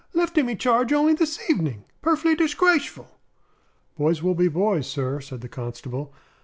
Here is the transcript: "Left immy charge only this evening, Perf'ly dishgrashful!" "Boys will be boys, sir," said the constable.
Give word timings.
"Left 0.15 0.35
immy 0.35 0.57
charge 0.57 0.91
only 0.91 1.13
this 1.13 1.47
evening, 1.47 1.83
Perf'ly 2.01 2.35
dishgrashful!" 2.35 3.05
"Boys 3.99 4.23
will 4.23 4.33
be 4.33 4.47
boys, 4.47 4.87
sir," 4.87 5.19
said 5.19 5.41
the 5.41 5.47
constable. 5.47 6.11